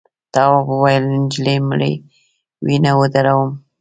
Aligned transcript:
تواب 0.33 0.67
وویل 0.71 1.03
نجلۍ 1.21 1.57
مري 1.69 1.93
وینه 2.65 2.91
ودروم. 2.99 3.49